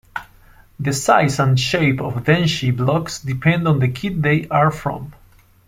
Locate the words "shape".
1.59-2.01